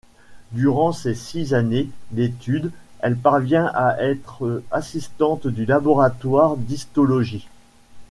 [0.51, 7.47] Durant ses six années d'études, elle parvient à être assistante du laboratoire d'histologie.